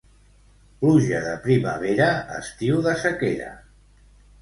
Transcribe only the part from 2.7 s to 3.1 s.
de